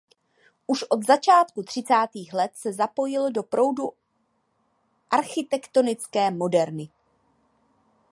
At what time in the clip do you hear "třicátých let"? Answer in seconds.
1.63-2.51